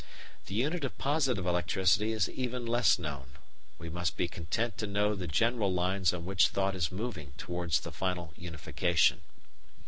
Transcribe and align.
The 0.47 0.55
unit 0.55 0.83
of 0.83 0.97
positive 0.97 1.45
electricity 1.45 2.11
is 2.11 2.27
even 2.27 2.65
less 2.65 2.97
known. 2.97 3.33
We 3.77 3.87
must 3.87 4.17
be 4.17 4.27
content 4.27 4.75
to 4.79 4.87
know 4.87 5.13
the 5.13 5.27
general 5.27 5.71
lines 5.71 6.11
on 6.11 6.25
which 6.25 6.47
thought 6.47 6.73
is 6.75 6.91
moving 6.91 7.33
toward 7.37 7.69
the 7.73 7.91
final 7.91 8.33
unification. 8.35 9.21